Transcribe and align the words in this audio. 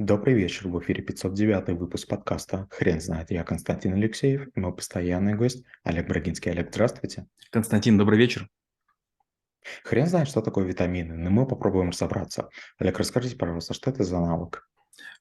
Добрый 0.00 0.32
вечер, 0.34 0.66
в 0.66 0.80
эфире 0.80 1.02
509 1.02 1.78
выпуск 1.78 2.08
подкаста 2.08 2.66
«Хрен 2.70 3.02
знает». 3.02 3.30
Я 3.30 3.44
Константин 3.44 3.92
Алексеев 3.92 4.48
и 4.54 4.58
мой 4.58 4.74
постоянный 4.74 5.34
гость 5.34 5.62
Олег 5.84 6.08
Брагинский. 6.08 6.50
Олег, 6.52 6.70
здравствуйте. 6.70 7.26
Константин, 7.50 7.98
добрый 7.98 8.18
вечер. 8.18 8.48
Хрен 9.84 10.06
знает, 10.06 10.26
что 10.26 10.40
такое 10.40 10.64
витамины, 10.64 11.18
но 11.18 11.28
мы 11.28 11.46
попробуем 11.46 11.90
разобраться. 11.90 12.48
Олег, 12.78 12.98
расскажите, 12.98 13.36
пожалуйста, 13.36 13.74
что 13.74 13.90
это 13.90 14.02
за 14.02 14.18
навык? 14.20 14.66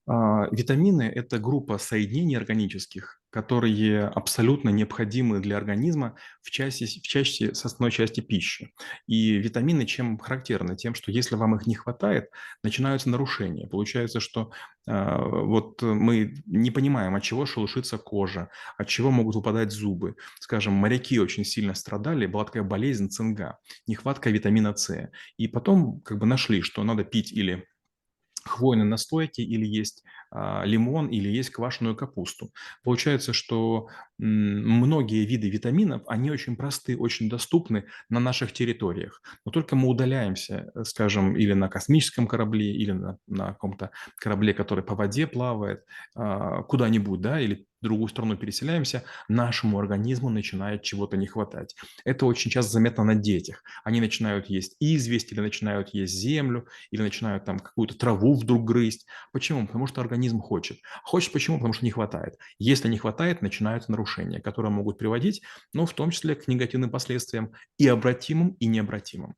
А, 0.07 0.47
витамины– 0.49 1.11
это 1.13 1.39
группа 1.39 1.77
соединений 1.77 2.37
органических, 2.37 3.18
которые 3.29 4.05
абсолютно 4.05 4.69
необходимы 4.69 5.39
для 5.39 5.57
организма 5.57 6.15
в 6.41 6.49
части, 6.49 6.85
в 6.85 7.03
части 7.03 7.53
с 7.53 7.65
основной 7.65 7.91
части 7.91 8.21
пищи. 8.21 8.73
И 9.07 9.33
витамины 9.33 9.85
чем 9.85 10.17
характерны? 10.17 10.75
Тем, 10.75 10.95
что 10.95 11.11
если 11.11 11.35
вам 11.35 11.55
их 11.55 11.67
не 11.67 11.75
хватает, 11.75 12.29
начинаются 12.63 13.09
нарушения. 13.09 13.67
Получается, 13.67 14.19
что 14.19 14.51
э, 14.87 15.17
вот 15.19 15.81
мы 15.81 16.35
не 16.45 16.71
понимаем, 16.71 17.15
от 17.15 17.23
чего 17.23 17.45
шелушится 17.45 17.97
кожа, 17.97 18.49
от 18.77 18.87
чего 18.87 19.11
могут 19.11 19.35
выпадать 19.35 19.71
зубы. 19.71 20.15
Скажем, 20.39 20.73
моряки 20.73 21.19
очень 21.19 21.45
сильно 21.45 21.75
страдали, 21.75 22.25
была 22.25 22.45
такая 22.45 22.63
болезнь 22.63 23.09
цинга, 23.09 23.59
нехватка 23.87 24.29
витамина 24.29 24.75
С. 24.75 25.11
И 25.37 25.47
потом 25.47 26.01
как 26.01 26.17
бы 26.17 26.25
нашли, 26.25 26.61
что 26.61 26.83
надо 26.83 27.03
пить 27.03 27.31
или 27.31 27.67
хвойной 28.43 28.85
настойки 28.85 29.41
или 29.41 29.65
есть 29.65 30.03
а, 30.31 30.63
лимон 30.63 31.07
или 31.07 31.27
есть 31.29 31.49
квашеную 31.49 31.95
капусту. 31.95 32.51
Получается, 32.83 33.33
что 33.33 33.87
многие 34.17 35.25
виды 35.25 35.49
витаминов, 35.49 36.03
они 36.07 36.29
очень 36.29 36.55
просты, 36.55 36.95
очень 36.97 37.29
доступны 37.29 37.85
на 38.09 38.19
наших 38.19 38.51
территориях. 38.51 39.21
Но 39.45 39.51
только 39.51 39.75
мы 39.75 39.87
удаляемся, 39.87 40.71
э, 40.75 40.83
скажем, 40.83 41.35
или 41.35 41.53
на 41.53 41.69
космическом 41.69 42.27
корабле, 42.27 42.75
или 42.75 42.91
на, 42.91 43.17
на 43.27 43.47
каком-то 43.47 43.91
корабле, 44.17 44.53
который 44.53 44.83
по 44.83 44.95
воде 44.95 45.25
плавает, 45.25 45.83
а, 46.15 46.63
куда-нибудь, 46.63 47.21
да, 47.21 47.39
или 47.39 47.65
другую 47.81 48.07
страну 48.09 48.35
переселяемся, 48.37 49.03
нашему 49.27 49.79
организму 49.79 50.29
начинает 50.29 50.83
чего-то 50.83 51.17
не 51.17 51.27
хватать. 51.27 51.75
Это 52.05 52.25
очень 52.25 52.51
часто 52.51 52.71
заметно 52.71 53.03
на 53.03 53.15
детях. 53.15 53.63
Они 53.83 54.01
начинают 54.01 54.49
есть 54.49 54.75
известь, 54.79 55.31
или 55.31 55.39
начинают 55.39 55.89
есть 55.93 56.13
землю, 56.13 56.67
или 56.91 57.01
начинают 57.01 57.45
там 57.45 57.59
какую-то 57.59 57.97
траву 57.97 58.35
вдруг 58.35 58.65
грызть. 58.65 59.05
Почему? 59.31 59.67
Потому 59.67 59.87
что 59.87 60.01
организм 60.01 60.39
хочет. 60.39 60.79
Хочет 61.03 61.33
почему? 61.33 61.57
Потому 61.57 61.73
что 61.73 61.85
не 61.85 61.91
хватает. 61.91 62.37
Если 62.57 62.87
не 62.87 62.97
хватает, 62.97 63.41
начинаются 63.41 63.91
нарушения, 63.91 64.39
которые 64.39 64.71
могут 64.71 64.97
приводить, 64.97 65.41
ну, 65.73 65.85
в 65.85 65.93
том 65.93 66.11
числе 66.11 66.35
к 66.35 66.47
негативным 66.47 66.89
последствиям 66.89 67.53
и 67.77 67.87
обратимым, 67.87 68.55
и 68.59 68.67
необратимым. 68.67 69.35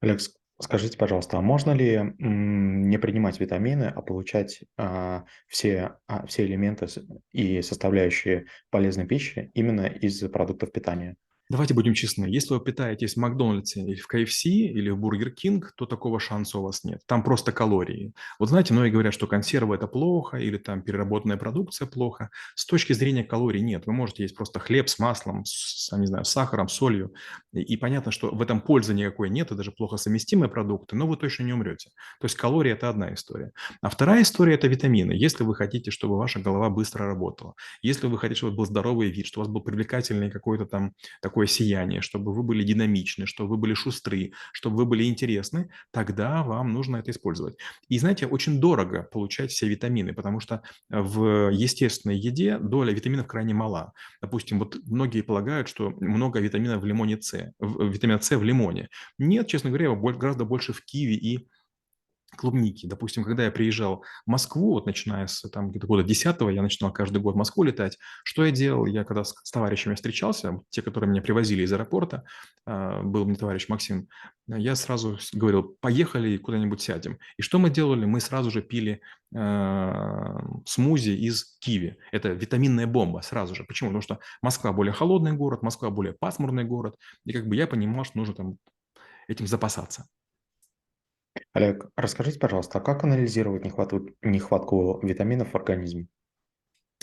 Алекс, 0.00 0.34
скажите, 0.62 0.96
пожалуйста, 0.96 1.38
а 1.38 1.42
можно 1.42 1.72
ли 1.72 2.14
не 2.18 2.98
принимать 2.98 3.40
витамины, 3.40 3.92
а 3.94 4.00
получать 4.02 4.62
а, 4.76 5.24
все, 5.48 5.96
а, 6.06 6.26
все 6.26 6.46
элементы 6.46 6.86
и 7.32 7.62
составляющие 7.62 8.46
полезной 8.70 9.06
пищи 9.06 9.50
именно 9.54 9.86
из 9.86 10.20
продуктов 10.30 10.72
питания? 10.72 11.16
Давайте 11.52 11.74
будем 11.74 11.92
честны. 11.92 12.24
Если 12.24 12.54
вы 12.54 12.60
питаетесь 12.60 13.12
в 13.12 13.16
Макдональдсе 13.18 13.82
или 13.82 14.00
в 14.00 14.08
KFC 14.10 14.48
или 14.48 14.88
в 14.88 14.96
Бургер 14.96 15.30
Кинг, 15.32 15.74
то 15.76 15.84
такого 15.84 16.18
шанса 16.18 16.58
у 16.58 16.62
вас 16.62 16.82
нет. 16.82 17.02
Там 17.06 17.22
просто 17.22 17.52
калории. 17.52 18.14
Вот 18.38 18.48
знаете, 18.48 18.72
многие 18.72 18.90
говорят, 18.90 19.12
что 19.12 19.26
консервы– 19.26 19.74
это 19.76 19.86
плохо 19.86 20.38
или 20.38 20.56
там 20.56 20.80
переработанная 20.80 21.36
продукция 21.36 21.84
плохо. 21.84 22.30
С 22.54 22.64
точки 22.64 22.94
зрения 22.94 23.22
калорий 23.22 23.60
нет. 23.60 23.84
Вы 23.84 23.92
можете 23.92 24.22
есть 24.22 24.34
просто 24.34 24.60
хлеб 24.60 24.88
с 24.88 24.98
маслом, 24.98 25.44
с, 25.44 25.94
не 25.94 26.06
знаю, 26.06 26.24
с 26.24 26.30
сахаром, 26.30 26.68
солью. 26.68 27.12
И 27.52 27.76
понятно, 27.76 28.12
что 28.12 28.30
в 28.34 28.40
этом 28.40 28.62
пользы 28.62 28.94
никакой 28.94 29.28
нет, 29.28 29.48
это 29.48 29.56
даже 29.56 29.72
плохо 29.72 29.98
совместимые 29.98 30.48
продукты, 30.48 30.96
но 30.96 31.06
вы 31.06 31.18
точно 31.18 31.42
не 31.42 31.52
умрете. 31.52 31.90
То 32.18 32.24
есть 32.24 32.34
калории– 32.34 32.72
это 32.72 32.88
одна 32.88 33.12
история. 33.12 33.52
А 33.82 33.90
вторая 33.90 34.22
история– 34.22 34.54
это 34.54 34.68
витамины. 34.68 35.12
Если 35.12 35.44
вы 35.44 35.54
хотите, 35.54 35.90
чтобы 35.90 36.16
ваша 36.16 36.40
голова 36.40 36.70
быстро 36.70 37.04
работала, 37.04 37.52
если 37.82 38.06
вы 38.06 38.16
хотите, 38.16 38.38
чтобы 38.38 38.56
был 38.56 38.64
здоровый 38.64 39.10
вид, 39.10 39.26
чтобы 39.26 39.42
у 39.42 39.44
вас 39.44 39.52
был 39.52 39.60
привлекательный 39.60 40.30
какой-то 40.30 40.64
там 40.64 40.94
такой 41.20 41.41
такое 41.42 41.46
сияние, 41.46 42.00
чтобы 42.00 42.32
вы 42.32 42.42
были 42.42 42.62
динамичны, 42.62 43.26
чтобы 43.26 43.50
вы 43.50 43.56
были 43.56 43.74
шустры, 43.74 44.32
чтобы 44.52 44.76
вы 44.76 44.86
были 44.86 45.04
интересны, 45.04 45.70
тогда 45.90 46.42
вам 46.42 46.72
нужно 46.72 46.98
это 46.98 47.10
использовать. 47.10 47.56
И 47.88 47.98
знаете, 47.98 48.26
очень 48.26 48.60
дорого 48.60 49.08
получать 49.12 49.50
все 49.50 49.66
витамины, 49.68 50.12
потому 50.12 50.40
что 50.40 50.62
в 50.90 51.50
естественной 51.52 52.16
еде 52.16 52.58
доля 52.58 52.92
витаминов 52.92 53.26
крайне 53.26 53.54
мала. 53.54 53.92
Допустим, 54.20 54.58
вот 54.58 54.76
многие 54.86 55.22
полагают, 55.22 55.68
что 55.68 55.90
много 56.00 56.40
витаминов 56.40 56.82
в 56.82 56.86
лимоне 56.86 57.20
С, 57.20 57.54
витамина 57.60 58.20
С 58.20 58.36
в 58.36 58.44
лимоне. 58.44 58.88
Нет, 59.18 59.48
честно 59.48 59.70
говоря, 59.70 59.86
его 59.86 59.96
гораздо 59.96 60.44
больше 60.44 60.72
в 60.72 60.84
киви 60.84 61.14
и 61.14 61.48
клубники. 62.36 62.86
Допустим, 62.86 63.24
когда 63.24 63.44
я 63.44 63.50
приезжал 63.50 64.04
в 64.26 64.30
Москву, 64.30 64.72
вот 64.72 64.86
начиная 64.86 65.26
с 65.26 65.48
там, 65.50 65.70
где-то 65.70 65.86
года 65.86 66.02
10 66.02 66.36
я 66.52 66.62
начинал 66.62 66.92
каждый 66.92 67.20
год 67.20 67.34
в 67.34 67.38
Москву 67.38 67.62
летать. 67.62 67.98
Что 68.24 68.44
я 68.44 68.50
делал? 68.50 68.86
Я 68.86 69.04
когда 69.04 69.24
с, 69.24 69.34
товарищами 69.50 69.94
встречался, 69.94 70.60
те, 70.70 70.82
которые 70.82 71.10
меня 71.10 71.22
привозили 71.22 71.62
из 71.62 71.72
аэропорта, 71.72 72.24
э, 72.66 73.02
был 73.02 73.24
мне 73.24 73.36
товарищ 73.36 73.68
Максим, 73.68 74.08
я 74.48 74.74
сразу 74.74 75.18
говорил, 75.32 75.76
поехали 75.80 76.36
куда-нибудь 76.36 76.80
сядем. 76.80 77.18
И 77.36 77.42
что 77.42 77.58
мы 77.58 77.70
делали? 77.70 78.04
Мы 78.04 78.20
сразу 78.20 78.50
же 78.50 78.62
пили 78.62 79.00
э, 79.34 80.38
смузи 80.66 81.10
из 81.10 81.56
киви. 81.60 81.96
Это 82.10 82.30
витаминная 82.30 82.86
бомба 82.86 83.20
сразу 83.20 83.54
же. 83.54 83.64
Почему? 83.64 83.90
Потому 83.90 84.02
что 84.02 84.18
Москва 84.42 84.72
более 84.72 84.92
холодный 84.92 85.32
город, 85.32 85.62
Москва 85.62 85.90
более 85.90 86.14
пасмурный 86.14 86.64
город. 86.64 86.96
И 87.24 87.32
как 87.32 87.46
бы 87.46 87.56
я 87.56 87.66
понимал, 87.66 88.04
что 88.04 88.18
нужно 88.18 88.34
там 88.34 88.56
этим 89.28 89.46
запасаться. 89.46 90.06
Олег, 91.52 91.90
расскажите, 91.96 92.38
пожалуйста, 92.38 92.78
а 92.78 92.80
как 92.80 93.04
анализировать 93.04 93.64
нехватку, 93.64 94.08
нехватку 94.22 95.00
витаминов 95.02 95.52
в 95.52 95.56
организме? 95.56 96.08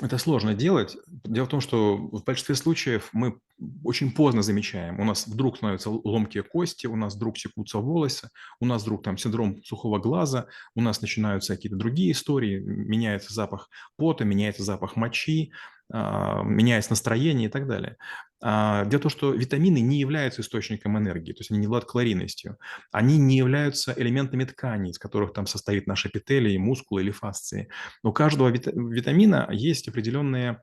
Это 0.01 0.17
сложно 0.17 0.53
делать. 0.53 0.95
Дело 1.07 1.45
в 1.45 1.50
том, 1.50 1.59
что 1.59 1.97
в 1.97 2.23
большинстве 2.23 2.56
случаев 2.56 3.09
мы 3.12 3.38
очень 3.84 4.12
поздно 4.12 4.41
замечаем. 4.41 5.00
У 5.00 5.03
нас 5.03 5.28
вдруг 5.28 5.57
становятся 5.57 5.89
ломкие 5.89 6.44
кости, 6.44 6.88
у 6.88 6.95
нас 6.95 7.16
вдруг 7.16 7.38
секутся 7.38 7.79
волосы, 7.79 8.29
у 8.62 8.66
нас 8.66 8.84
вдруг 8.84 9.03
там 9.03 9.18
синдром 9.18 9.62
сухого 9.63 10.00
глаза, 10.00 10.47
у 10.73 10.81
нас 10.81 11.01
начинаются 11.01 11.56
какие-то 11.56 11.78
другие 11.78 12.13
истории, 12.13 12.59
меняется 12.59 13.34
запах 13.34 13.69
пота, 13.97 14.23
меняется 14.23 14.63
запах 14.63 14.95
мочи, 14.95 15.51
а, 15.91 16.44
меняется 16.44 16.91
настроение 16.91 17.50
и 17.50 17.51
так 17.51 17.68
далее. 17.68 17.97
А, 18.41 18.85
дело 18.85 19.00
в 19.00 19.03
том, 19.03 19.11
что 19.11 19.33
витамины 19.33 19.79
не 19.79 20.00
являются 20.00 20.41
источником 20.41 20.97
энергии, 20.97 21.33
то 21.33 21.39
есть 21.39 21.51
они 21.51 21.59
не 21.59 21.66
обладают 21.66 21.91
калорийностью. 21.91 22.57
Они 22.91 23.17
не 23.17 23.38
являются 23.38 23.94
элементами 23.95 24.45
тканей, 24.45 24.91
из 24.91 25.00
которых 25.00 25.33
там 25.33 25.45
состоит 25.45 25.88
наши 25.88 26.07
эпителии, 26.07 26.57
мускулы 26.57 27.01
или 27.01 27.11
фасции. 27.11 27.69
У 28.03 28.13
каждого 28.13 28.50
витамина 28.50 29.47
есть 29.51 29.88
определенные 29.88 30.61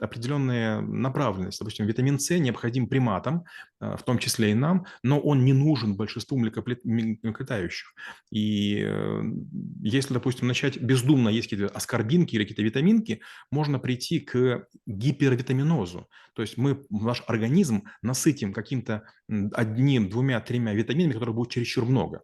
определенная 0.00 0.80
направленность. 0.80 1.58
Допустим, 1.60 1.86
витамин 1.86 2.18
С 2.18 2.30
необходим 2.38 2.88
приматам, 2.88 3.44
а, 3.78 3.96
в 3.96 4.02
том 4.02 4.18
числе 4.18 4.50
и 4.50 4.54
нам, 4.54 4.86
но 5.02 5.20
он 5.20 5.44
не 5.44 5.52
нужен 5.52 5.96
большинству 5.96 6.36
млекопитающих. 6.36 7.94
И 8.30 8.80
э, 8.84 9.22
если, 9.82 10.14
допустим, 10.14 10.48
начать 10.48 10.80
бездумно 10.80 11.28
есть 11.28 11.48
какие-то 11.48 11.72
аскорбинки 11.72 12.34
или 12.34 12.42
какие-то 12.42 12.62
витаминки, 12.62 13.20
можно 13.50 13.78
прийти 13.78 14.20
к 14.20 14.66
гипервитаминозу. 14.86 16.08
То 16.34 16.42
есть 16.42 16.56
мы 16.56 16.84
наш 16.90 17.22
организм 17.26 17.84
насытим 18.02 18.52
каким-то 18.52 19.04
одним, 19.52 20.08
двумя, 20.08 20.40
тремя 20.40 20.74
витаминами, 20.74 21.12
которых 21.12 21.36
будет 21.36 21.50
чересчур 21.50 21.84
много. 21.84 22.22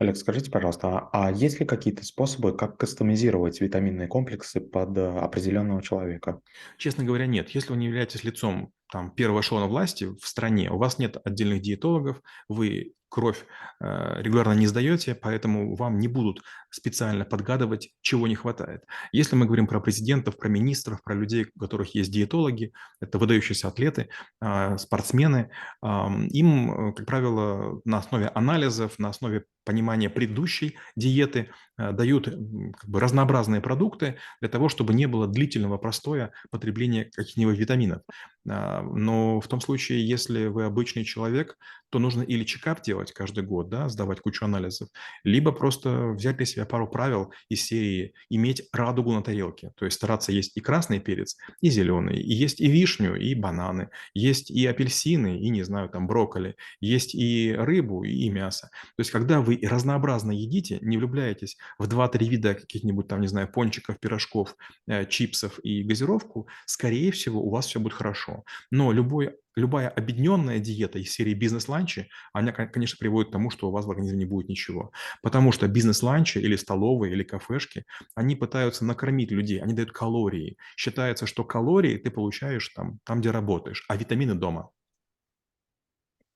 Олег, 0.00 0.16
скажите, 0.16 0.50
пожалуйста, 0.50 1.10
а 1.12 1.30
есть 1.30 1.60
ли 1.60 1.66
какие-то 1.66 2.06
способы, 2.06 2.56
как 2.56 2.78
кастомизировать 2.78 3.60
витаминные 3.60 4.08
комплексы 4.08 4.58
под 4.58 4.96
э, 4.96 5.18
определенного 5.18 5.82
человека? 5.82 6.40
Честно 6.78 7.04
говоря, 7.04 7.26
нет. 7.26 7.50
Если 7.50 7.72
вы 7.72 7.76
не 7.76 7.88
являетесь 7.88 8.24
лицом 8.24 8.72
там, 8.90 9.10
первого 9.10 9.42
эшелона 9.42 9.66
власти 9.66 10.04
в 10.04 10.26
стране, 10.26 10.70
у 10.70 10.78
вас 10.78 10.98
нет 10.98 11.18
отдельных 11.22 11.60
диетологов, 11.60 12.22
вы 12.48 12.94
кровь 13.10 13.44
э, 13.80 14.22
регулярно 14.22 14.52
не 14.52 14.66
сдаете, 14.66 15.14
поэтому 15.14 15.76
вам 15.76 15.98
не 15.98 16.08
будут 16.08 16.42
специально 16.70 17.24
подгадывать, 17.24 17.90
чего 18.00 18.26
не 18.26 18.34
хватает. 18.34 18.84
Если 19.12 19.36
мы 19.36 19.44
говорим 19.44 19.66
про 19.66 19.80
президентов, 19.80 20.38
про 20.38 20.48
министров, 20.48 21.02
про 21.02 21.14
людей, 21.14 21.46
у 21.54 21.60
которых 21.60 21.94
есть 21.94 22.10
диетологи, 22.10 22.72
это 23.00 23.18
выдающиеся 23.18 23.68
атлеты, 23.68 24.08
э, 24.40 24.78
спортсмены, 24.78 25.50
им, 25.82 26.94
как 26.94 27.06
правило, 27.06 27.80
на 27.84 27.98
основе 27.98 28.28
анализов, 28.28 28.98
на 28.98 29.08
основе 29.08 29.44
понимания 29.64 30.08
предыдущей 30.08 30.76
диеты 30.96 31.50
дают 31.92 32.26
как 32.26 32.88
бы, 32.88 33.00
разнообразные 33.00 33.60
продукты 33.60 34.18
для 34.40 34.48
того, 34.48 34.68
чтобы 34.68 34.94
не 34.94 35.06
было 35.06 35.26
длительного 35.26 35.78
простоя 35.78 36.32
потребления 36.50 37.04
каких-нибудь 37.04 37.58
витаминов. 37.58 38.02
Но 38.44 39.40
в 39.40 39.48
том 39.48 39.60
случае, 39.60 40.06
если 40.08 40.46
вы 40.46 40.64
обычный 40.64 41.04
человек, 41.04 41.58
то 41.90 41.98
нужно 41.98 42.22
или 42.22 42.44
чекап 42.44 42.82
делать, 42.82 43.00
делать 43.00 43.12
каждый 43.12 43.44
год, 43.44 43.68
да, 43.68 43.88
сдавать 43.88 44.20
кучу 44.20 44.44
анализов, 44.44 44.88
либо 45.24 45.52
просто 45.52 46.08
взять 46.08 46.36
для 46.36 46.46
себя 46.46 46.66
пару 46.66 46.88
правил 46.88 47.32
из 47.48 47.62
серии 47.64 48.12
иметь 48.30 48.62
радугу 48.72 49.12
на 49.12 49.22
тарелке, 49.22 49.72
то 49.76 49.84
есть 49.84 49.96
стараться 49.96 50.32
есть 50.32 50.56
и 50.56 50.60
красный 50.60 51.00
перец, 51.00 51.36
и 51.62 51.70
зеленый, 51.70 52.20
и 52.20 52.32
есть 52.32 52.60
и 52.60 52.68
вишню, 52.68 53.16
и 53.16 53.34
бананы, 53.34 53.88
есть 54.14 54.50
и 54.50 54.66
апельсины, 54.66 55.38
и, 55.40 55.50
не 55.50 55.62
знаю, 55.62 55.88
там 55.88 56.06
брокколи, 56.06 56.56
есть 56.80 57.14
и 57.14 57.54
рыбу, 57.56 58.04
и 58.04 58.28
мясо. 58.30 58.70
То 58.96 59.00
есть 59.00 59.10
когда 59.10 59.40
вы 59.40 59.58
разнообразно 59.62 60.32
едите, 60.32 60.78
не 60.82 60.96
влюбляетесь 60.98 61.56
в 61.78 61.88
2-3 61.88 62.28
вида 62.28 62.54
каких-нибудь 62.54 63.08
там, 63.08 63.20
не 63.20 63.28
знаю, 63.28 63.50
пончиков, 63.50 63.98
пирожков, 63.98 64.56
э, 64.86 65.06
чипсов 65.06 65.58
и 65.62 65.82
газировку, 65.82 66.48
скорее 66.66 67.12
всего, 67.12 67.42
у 67.42 67.50
вас 67.50 67.66
все 67.66 67.80
будет 67.80 67.94
хорошо. 67.94 68.44
Но 68.70 68.92
любой 68.92 69.36
любая 69.56 69.88
объединенная 69.88 70.58
диета 70.58 70.98
из 70.98 71.12
серии 71.12 71.34
бизнес-ланчи, 71.34 72.08
она, 72.32 72.52
конечно, 72.52 72.96
приводит 72.98 73.30
к 73.30 73.32
тому, 73.32 73.50
что 73.50 73.68
у 73.68 73.70
вас 73.70 73.84
в 73.84 73.90
организме 73.90 74.18
не 74.18 74.24
будет 74.24 74.48
ничего. 74.48 74.92
Потому 75.22 75.52
что 75.52 75.68
бизнес-ланчи 75.68 76.38
или 76.38 76.56
столовые, 76.56 77.12
или 77.12 77.22
кафешки, 77.22 77.84
они 78.14 78.36
пытаются 78.36 78.84
накормить 78.84 79.30
людей, 79.30 79.60
они 79.60 79.74
дают 79.74 79.92
калории. 79.92 80.56
Считается, 80.76 81.26
что 81.26 81.44
калории 81.44 81.96
ты 81.96 82.10
получаешь 82.10 82.68
там, 82.68 83.00
там 83.04 83.20
где 83.20 83.30
работаешь, 83.30 83.84
а 83.88 83.96
витамины 83.96 84.34
дома. 84.34 84.70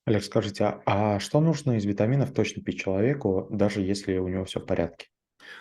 Олег, 0.07 0.23
скажите, 0.23 0.65
а, 0.65 0.83
а 0.87 1.21
что 1.21 1.41
нужно 1.41 1.79
из 1.79 1.85
витаминов 1.87 2.35
точно 2.35 2.63
пить 2.63 2.81
человеку, 2.81 3.47
даже 3.51 3.81
если 3.81 4.19
у 4.19 4.29
него 4.29 4.45
все 4.45 4.61
в 4.61 4.67
порядке? 4.67 5.07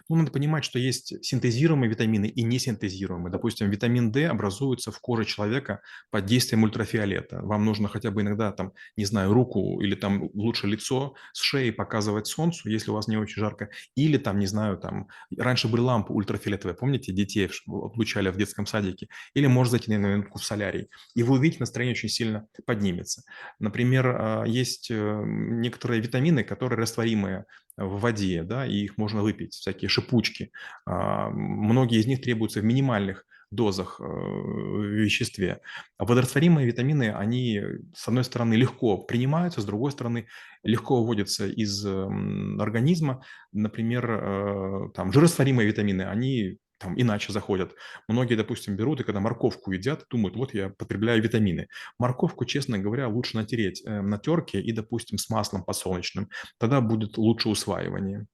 Ну, 0.10 0.16
надо 0.16 0.32
понимать, 0.32 0.64
что 0.64 0.80
есть 0.80 1.24
синтезируемые 1.24 1.90
витамины 1.90 2.28
и 2.28 2.44
несинтезируемые. 2.44 3.32
Допустим, 3.32 3.70
витамин 3.70 4.12
D 4.12 4.28
образуется 4.28 4.92
в 4.92 5.00
коже 5.00 5.26
человека 5.26 5.82
под 6.12 6.26
действием 6.26 6.64
ультрафиолета. 6.64 7.42
Вам 7.42 7.66
нужно 7.66 7.88
хотя 7.88 8.12
бы 8.12 8.22
иногда, 8.22 8.52
там, 8.52 8.74
не 8.98 9.06
знаю, 9.06 9.34
руку 9.34 9.82
или 9.82 9.96
там 9.96 10.30
лучше 10.34 10.68
лицо 10.68 11.16
с 11.34 11.42
шеи 11.42 11.72
показывать 11.72 12.28
солнцу, 12.28 12.70
если 12.70 12.92
у 12.92 12.94
вас 12.94 13.08
не 13.08 13.18
очень 13.18 13.40
жарко. 13.40 13.70
Или 13.96 14.18
там, 14.18 14.40
не 14.40 14.48
знаю, 14.48 14.78
там, 14.78 15.08
раньше 15.38 15.68
были 15.68 15.82
лампы 15.82 16.14
ультрафиолетовые, 16.14 16.76
помните, 16.76 17.12
детей 17.12 17.50
обучали 17.68 18.30
в 18.30 18.38
детском 18.38 18.66
садике. 18.66 19.08
Или 19.34 19.48
можно 19.48 19.72
зайти 19.72 19.92
на 19.92 20.06
минутку 20.06 20.40
в 20.40 20.44
солярий. 20.44 20.90
И 21.16 21.24
вы 21.24 21.38
увидите, 21.38 21.60
настроение 21.60 21.94
очень 21.94 22.10
сильно 22.10 22.48
поднимется. 22.66 23.24
Например, 23.60 24.08
а, 24.08 24.44
есть 24.46 24.90
э, 24.92 25.24
некоторые 25.26 26.02
витамины, 26.02 26.44
которые 26.44 26.80
растворимые 26.80 27.46
в 27.78 28.00
воде, 28.00 28.44
да, 28.44 28.66
и 28.66 28.84
их 28.84 28.98
можно 28.98 29.24
выпить, 29.24 29.54
всякие 29.74 29.90
шипучки. 29.90 30.52
А, 30.86 31.30
многие 31.30 32.00
из 32.00 32.08
них 32.08 32.22
требуются 32.22 32.62
в 32.62 32.64
минимальных 32.64 33.26
дозах 33.52 34.00
э, 34.00 34.04
в 34.04 34.84
веществе. 34.84 35.62
Водорастворимые 36.00 36.66
витамины, 36.66 37.14
они, 37.14 37.62
с 37.94 38.08
одной 38.08 38.24
стороны, 38.24 38.56
легко 38.56 38.98
принимаются, 38.98 39.62
с 39.62 39.66
другой 39.66 39.92
стороны, 39.92 40.28
легко 40.64 41.00
выводятся 41.00 41.48
из 41.48 41.86
организма. 41.86 43.24
Например, 43.52 44.10
э, 44.10 44.90
там, 44.96 45.12
жирорастворимые 45.12 45.68
витамины, 45.68 46.02
они 46.02 46.58
там 46.84 47.00
иначе 47.00 47.32
заходят. 47.32 47.74
Многие, 48.08 48.36
допустим, 48.36 48.76
берут 48.76 49.00
и 49.00 49.04
когда 49.04 49.20
морковку 49.20 49.72
едят, 49.72 50.06
думают, 50.10 50.36
вот 50.36 50.54
я 50.54 50.70
потребляю 50.70 51.22
витамины. 51.24 51.68
Морковку, 51.98 52.46
честно 52.46 52.78
говоря, 52.78 53.08
лучше 53.08 53.38
натереть 53.38 53.82
э, 53.86 54.02
на 54.02 54.18
терке 54.18 54.62
и, 54.62 54.72
допустим, 54.74 55.18
с 55.18 55.30
маслом 55.30 55.64
подсолнечным. 55.64 56.30
Тогда 56.58 56.82
будет 56.82 57.18
лучше 57.18 57.50
усваивание. 57.50 58.26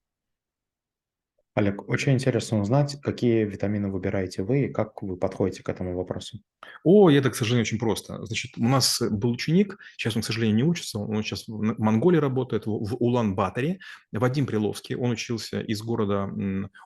Олег, 1.55 1.89
очень 1.89 2.13
интересно 2.13 2.61
узнать, 2.61 2.97
какие 3.01 3.43
витамины 3.43 3.89
выбираете 3.89 4.43
вы 4.43 4.65
и 4.65 4.69
как 4.69 5.01
вы 5.01 5.17
подходите 5.17 5.63
к 5.63 5.69
этому 5.69 5.97
вопросу. 5.97 6.39
О, 6.83 7.09
это, 7.09 7.31
к 7.31 7.35
сожалению, 7.35 7.63
очень 7.63 7.79
просто. 7.79 8.23
Значит, 8.25 8.51
у 8.57 8.63
нас 8.63 9.01
был 9.01 9.31
ученик, 9.31 9.77
сейчас 9.97 10.15
он, 10.15 10.21
к 10.21 10.25
сожалению, 10.25 10.55
не 10.55 10.63
учится, 10.63 10.99
он 10.99 11.23
сейчас 11.23 11.47
в 11.47 11.81
Монголии 11.81 12.17
работает, 12.17 12.65
в 12.67 12.95
Улан-Баторе, 12.95 13.79
Вадим 14.11 14.45
Приловский, 14.45 14.95
он 14.95 15.11
учился 15.11 15.59
из 15.59 15.81
города 15.81 16.29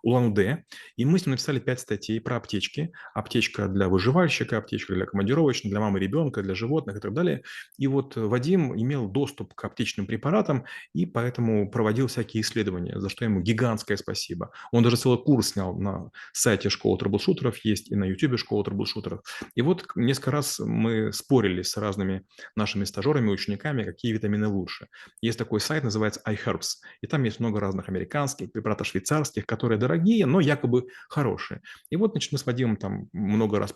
Улан-Удэ, 0.01 0.63
и 0.95 1.05
мы 1.05 1.19
с 1.19 1.25
ним 1.25 1.31
написали 1.31 1.59
пять 1.59 1.81
статей 1.81 2.21
про 2.21 2.37
аптечки. 2.37 2.93
Аптечка 3.13 3.67
для 3.67 3.89
выживальщика, 3.89 4.57
аптечка 4.57 4.93
для 4.93 5.05
командировочной, 5.05 5.71
для 5.71 5.81
мамы 5.81 5.99
ребенка, 5.99 6.41
для 6.41 6.55
животных 6.55 6.97
и 6.97 6.99
так 6.99 7.13
далее. 7.13 7.43
И 7.77 7.87
вот 7.87 8.15
Вадим 8.15 8.73
имел 8.79 9.07
доступ 9.07 9.53
к 9.53 9.65
аптечным 9.65 10.07
препаратам, 10.07 10.63
и 10.93 11.05
поэтому 11.05 11.69
проводил 11.69 12.07
всякие 12.07 12.41
исследования, 12.41 12.99
за 12.99 13.09
что 13.09 13.25
ему 13.25 13.41
гигантское 13.41 13.97
спасибо. 13.97 14.51
Он 14.71 14.83
даже 14.83 14.97
целый 14.97 15.19
курс 15.19 15.49
снял 15.49 15.75
на 15.77 16.09
сайте 16.31 16.69
школы 16.69 16.97
трэблшутеров, 16.97 17.57
есть 17.63 17.91
и 17.91 17.95
на 17.95 18.05
YouTube 18.05 18.37
школа 18.37 18.63
трэблшутеров. 18.63 19.21
И 19.55 19.61
вот 19.61 19.87
несколько 19.95 20.31
раз 20.31 20.59
мы 20.59 21.11
спорили 21.13 21.61
с 21.61 21.77
разными 21.77 22.25
нашими 22.55 22.83
стажерами, 22.83 23.29
учениками, 23.29 23.83
какие 23.83 24.13
витамины 24.13 24.47
лучше. 24.47 24.87
Есть 25.21 25.37
такой 25.37 25.59
сайт, 25.59 25.83
называется 25.83 26.21
iHerbs, 26.27 26.77
и 27.01 27.07
там 27.07 27.23
есть 27.23 27.39
много 27.39 27.59
разных 27.59 27.89
американских 27.89 28.51
препаратов 28.51 28.87
швейцарских, 28.87 29.45
которые 29.45 29.77
дорогие, 29.77 30.25
но 30.25 30.39
якобы 30.39 30.87
хорошие. 31.09 31.61
И 31.89 31.95
вот, 31.95 32.11
значит, 32.11 32.31
мы 32.31 32.37
с 32.37 32.45
Вадимом 32.45 32.77
там 32.77 33.09
много 33.13 33.59
раз 33.59 33.73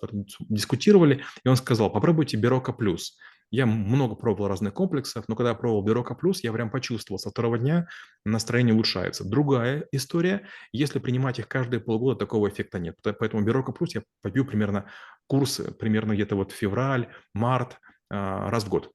дискутировали, 0.49 1.23
и 1.43 1.47
он 1.47 1.55
сказал, 1.55 1.91
попробуйте 1.91 2.37
Берока 2.37 2.73
Плюс. 2.73 3.17
Я 3.49 3.65
много 3.65 4.15
пробовал 4.15 4.49
разных 4.49 4.73
комплексов, 4.73 5.25
но 5.27 5.35
когда 5.35 5.51
я 5.51 5.55
пробовал 5.55 5.83
Берока 5.83 6.15
Плюс, 6.15 6.43
я 6.43 6.51
прям 6.51 6.69
почувствовал, 6.69 7.17
со 7.19 7.29
второго 7.29 7.57
дня 7.57 7.87
настроение 8.25 8.73
улучшается. 8.73 9.23
Другая 9.23 9.87
история, 9.91 10.47
если 10.73 10.99
принимать 10.99 11.39
их 11.39 11.47
каждые 11.47 11.79
полгода, 11.79 12.19
такого 12.19 12.49
эффекта 12.49 12.79
нет. 12.79 12.95
Поэтому 13.01 13.43
Берока 13.43 13.71
Плюс 13.71 13.95
я 13.95 14.03
побью 14.21 14.45
примерно 14.45 14.89
курс, 15.27 15.61
примерно 15.79 16.13
где-то 16.13 16.35
вот 16.35 16.51
февраль, 16.51 17.07
март, 17.33 17.79
а, 18.09 18.49
раз 18.49 18.65
в 18.65 18.69
год. 18.69 18.91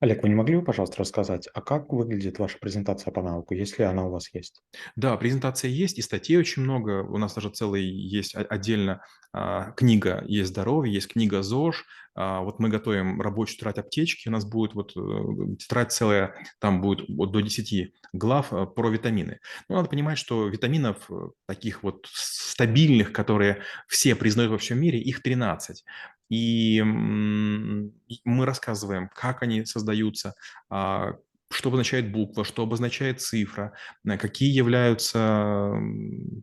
Олег, 0.00 0.22
вы 0.22 0.30
не 0.30 0.34
могли 0.34 0.56
бы, 0.56 0.64
пожалуйста, 0.64 0.98
рассказать, 0.98 1.46
а 1.52 1.60
как 1.60 1.92
выглядит 1.92 2.38
ваша 2.38 2.56
презентация 2.58 3.12
по 3.12 3.22
навыку, 3.22 3.52
если 3.52 3.82
она 3.82 4.06
у 4.06 4.10
вас 4.10 4.32
есть? 4.32 4.62
Да, 4.96 5.14
презентация 5.18 5.68
есть, 5.68 5.98
и 5.98 6.02
статей 6.02 6.38
очень 6.38 6.62
много. 6.62 7.02
У 7.02 7.18
нас 7.18 7.34
даже 7.34 7.50
целый 7.50 7.84
есть 7.84 8.34
отдельно 8.34 9.02
а, 9.32 9.72
книга 9.72 10.24
«Есть 10.26 10.50
здоровье», 10.50 10.94
есть 10.94 11.08
книга 11.08 11.42
ЗОЖ. 11.42 11.84
А, 12.14 12.40
вот 12.40 12.60
мы 12.60 12.70
готовим 12.70 13.20
рабочую 13.20 13.58
тетрадь 13.58 13.76
аптечки, 13.76 14.28
у 14.28 14.32
нас 14.32 14.46
будет 14.46 14.74
вот 14.74 14.96
э, 14.96 15.56
тетрадь 15.58 15.92
целая, 15.92 16.34
там 16.60 16.80
будет 16.80 17.06
вот 17.08 17.30
до 17.30 17.40
10 17.40 17.92
глав 18.14 18.52
э, 18.52 18.66
про 18.66 18.88
витамины. 18.88 19.38
Но 19.68 19.76
надо 19.76 19.90
понимать, 19.90 20.16
что 20.16 20.48
витаминов 20.48 21.10
э, 21.10 21.28
таких 21.46 21.82
вот 21.82 22.08
стабильных, 22.10 23.12
которые 23.12 23.62
все 23.86 24.14
признают 24.14 24.50
во 24.50 24.58
всем 24.58 24.80
мире, 24.80 24.98
их 24.98 25.22
13. 25.22 25.84
И 26.30 26.80
мы 26.82 28.46
рассказываем, 28.46 29.10
как 29.14 29.42
они 29.42 29.64
создаются, 29.64 30.34
а, 30.70 31.16
что 31.52 31.68
обозначает 31.68 32.12
буква, 32.12 32.44
что 32.44 32.62
обозначает 32.62 33.20
цифра, 33.20 33.72
какие 34.04 34.52
являются 34.52 35.74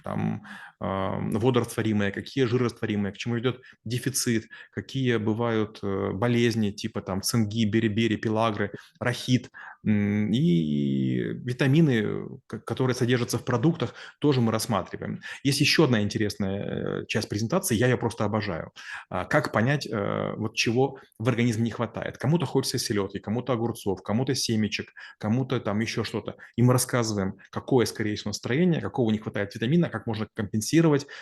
там, 0.04 0.44
водорастворимые, 0.79 2.12
какие 2.12 2.45
жирорастворимые, 2.45 3.13
к 3.13 3.18
чему 3.18 3.39
идет 3.39 3.62
дефицит, 3.83 4.45
какие 4.71 5.18
бывают 5.18 5.79
э, 5.81 6.12
болезни 6.13 6.71
типа 6.71 7.01
там 7.01 7.21
цинги, 7.21 7.65
берибери, 7.65 8.15
пелагры, 8.15 8.71
рахит, 9.00 9.50
и 9.88 11.19
витамины, 11.45 12.27
которые 12.65 12.95
содержатся 12.95 13.38
в 13.38 13.45
продуктах, 13.45 13.94
тоже 14.19 14.41
мы 14.41 14.51
рассматриваем. 14.51 15.22
Есть 15.43 15.62
еще 15.62 15.86
одна 15.86 16.01
интересная 16.01 17.03
э, 17.03 17.05
часть 17.07 17.29
презентации, 17.29 17.75
я 17.75 17.88
ее 17.88 17.98
просто 17.98 18.25
обожаю. 18.25 18.72
А, 19.10 19.24
как 19.25 19.53
понять, 19.53 19.88
э, 19.88 20.34
вот 20.36 20.55
чего 20.55 21.00
в 21.19 21.29
организме 21.29 21.65
не 21.65 21.72
хватает. 21.72 22.17
Кому-то 22.17 22.46
хочется 22.46 22.79
селедки, 22.79 23.19
кому-то 23.19 23.53
огурцов, 23.53 24.01
кому-то 24.03 24.36
семечек, 24.36 24.91
кому-то 25.19 25.60
там 25.62 25.79
еще 25.79 26.03
что-то. 26.03 26.36
И 26.57 26.63
мы 26.63 26.74
рассказываем, 26.74 27.38
какое, 27.51 27.86
скорее 27.86 28.15
всего, 28.15 28.31
настроение, 28.31 28.81
какого 28.81 29.12
не 29.12 29.19
хватает 29.19 29.55
витамина, 29.55 29.89
как 29.89 30.05
можно 30.05 30.27
компенсировать. 30.34 30.66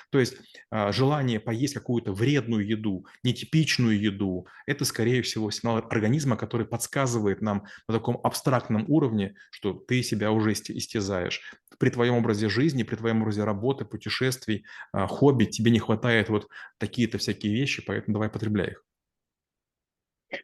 То 0.09 0.19
есть 0.19 0.35
а, 0.69 0.91
желание 0.91 1.39
поесть 1.39 1.73
какую-то 1.73 2.13
вредную 2.13 2.67
еду, 2.67 3.05
нетипичную 3.23 3.99
еду, 3.99 4.47
это, 4.65 4.85
скорее 4.85 5.21
всего, 5.21 5.51
сигнал 5.51 5.77
организма, 5.77 6.37
который 6.37 6.65
подсказывает 6.65 7.41
нам 7.41 7.65
на 7.87 7.95
таком 7.95 8.19
абстрактном 8.23 8.45
абстрактном 8.55 8.85
уровне, 8.87 9.35
что 9.51 9.73
ты 9.73 10.03
себя 10.03 10.31
уже 10.31 10.53
истязаешь. 10.53 11.41
При 11.79 11.89
твоем 11.89 12.15
образе 12.15 12.49
жизни, 12.49 12.83
при 12.83 12.95
твоем 12.95 13.21
образе 13.21 13.43
работы, 13.43 13.85
путешествий, 13.85 14.65
а, 14.91 15.07
хобби 15.07 15.45
тебе 15.45 15.71
не 15.71 15.79
хватает 15.79 16.29
вот 16.29 16.47
такие-то 16.77 17.17
всякие 17.17 17.53
вещи, 17.53 17.83
поэтому 17.85 18.13
давай 18.13 18.29
потребляй 18.29 18.71
их. 18.71 18.83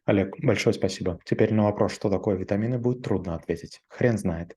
Олег, 0.06 0.36
большое 0.40 0.74
спасибо. 0.74 1.20
Теперь 1.26 1.54
на 1.54 1.64
вопрос, 1.64 1.94
что 1.94 2.10
такое 2.10 2.38
витамины, 2.38 2.78
будет 2.78 3.04
трудно 3.04 3.36
ответить. 3.36 3.82
Хрен 3.90 4.18
знает. 4.18 4.56